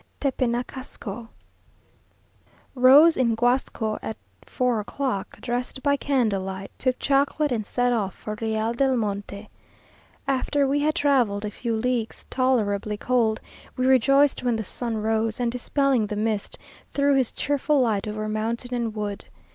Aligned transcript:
TEPENACASCO. 0.19 1.27
Rose 2.73 3.15
in 3.15 3.35
Guasco 3.35 3.99
at 4.01 4.17
tour 4.47 4.79
o'clock; 4.79 5.39
dressed 5.41 5.83
by 5.83 5.95
candle 5.95 6.41
light, 6.41 6.71
took 6.79 6.97
chocolate, 6.97 7.51
and 7.51 7.67
set 7.67 7.93
off 7.93 8.15
for 8.15 8.35
Real 8.41 8.73
del 8.73 8.97
Monte. 8.97 9.47
After 10.27 10.65
we 10.65 10.79
had 10.79 10.95
travelled 10.95 11.45
a 11.45 11.51
few 11.51 11.75
leagues, 11.75 12.25
tolerably 12.31 12.97
cold, 12.97 13.41
we 13.77 13.85
rejoiced 13.85 14.41
when 14.41 14.55
the 14.55 14.63
sun 14.63 14.97
rose, 14.97 15.39
and 15.39 15.51
dispelling 15.51 16.07
the 16.07 16.15
mist, 16.15 16.57
threw 16.91 17.13
his 17.13 17.31
cheerful 17.31 17.79
light 17.81 18.07
over 18.07 18.27
mountain 18.27 18.73
and 18.73 18.95
wood. 18.95 19.25